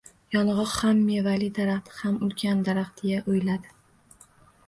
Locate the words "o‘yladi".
3.35-3.75